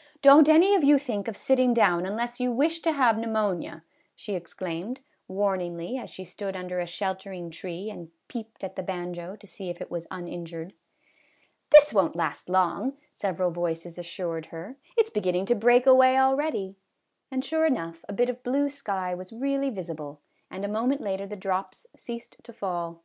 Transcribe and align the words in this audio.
"Don't 0.22 0.48
any 0.48 0.76
of 0.76 0.84
you 0.84 0.98
think 0.98 1.26
of 1.26 1.36
sitting 1.36 1.74
down 1.74 2.06
unless 2.06 2.38
you 2.38 2.52
wish 2.52 2.78
to 2.82 2.92
have 2.92 3.18
pneumonia," 3.18 3.82
she 4.14 4.36
exclaimed, 4.36 5.00
warn 5.26 5.58
ingly, 5.58 6.00
as 6.00 6.10
she 6.10 6.22
stood 6.24 6.54
under 6.54 6.78
a 6.78 6.86
sheltering 6.86 7.50
tree 7.50 7.90
and 7.90 8.12
peeped 8.28 8.62
at 8.62 8.76
the 8.76 8.84
banjo 8.84 9.34
to 9.34 9.46
see 9.48 9.70
if 9.70 9.80
it 9.80 9.90
was 9.90 10.06
injured." 10.12 10.74
This 11.72 11.92
won't 11.92 12.14
last 12.14 12.48
long," 12.48 12.96
several 13.16 13.50
voices 13.50 13.98
assured 13.98 14.46
her;" 14.46 14.76
it 14.96 15.08
's 15.08 15.10
beginning 15.10 15.44
to 15.46 15.56
break 15.56 15.86
away 15.88 16.18
already," 16.18 16.76
and 17.32 17.44
sure 17.44 17.66
enough, 17.66 18.04
a 18.08 18.12
bit 18.12 18.28
of 18.28 18.44
blue 18.44 18.68
sky 18.68 19.12
was 19.12 19.32
really 19.32 19.70
visible, 19.70 20.20
and 20.52 20.64
a 20.64 20.68
moment 20.68 21.00
later 21.00 21.26
the 21.26 21.34
drops 21.34 21.84
ceased 21.96 22.36
to 22.44 22.52
fall. 22.52 23.02